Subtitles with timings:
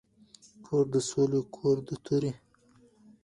[0.65, 2.31] کور د ســــولي کـــــور د تَُوري